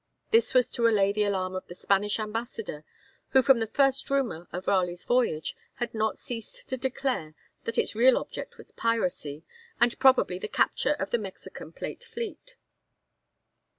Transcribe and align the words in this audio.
This 0.31 0.55
was 0.55 0.71
to 0.71 0.87
allay 0.87 1.11
the 1.13 1.25
alarm 1.25 1.53
of 1.53 1.67
the 1.67 1.75
Spanish 1.75 2.17
ambassador, 2.19 2.83
who 3.33 3.43
from 3.43 3.59
the 3.59 3.67
first 3.67 4.09
rumour 4.09 4.47
of 4.51 4.65
Raleigh's 4.65 5.05
voyage 5.05 5.55
had 5.75 5.93
not 5.93 6.17
ceased 6.17 6.67
to 6.69 6.75
declare 6.77 7.35
that 7.65 7.77
its 7.77 7.93
real 7.93 8.17
object 8.17 8.57
was 8.57 8.71
piracy, 8.71 9.45
and 9.79 9.99
probably 9.99 10.39
the 10.39 10.47
capture 10.47 10.93
of 10.93 11.11
the 11.11 11.19
Mexican 11.19 11.71
plate 11.71 12.03
fleet. 12.03 12.55